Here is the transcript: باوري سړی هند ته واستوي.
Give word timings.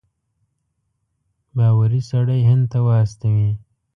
باوري 1.55 2.01
سړی 2.11 2.41
هند 2.49 2.63
ته 2.71 2.79
واستوي. 2.87 3.51